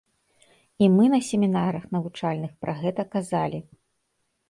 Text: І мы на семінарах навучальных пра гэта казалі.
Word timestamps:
І 0.85 0.87
мы 0.95 1.05
на 1.15 1.19
семінарах 1.27 1.87
навучальных 1.99 2.59
пра 2.65 2.73
гэта 2.83 3.01
казалі. 3.15 3.65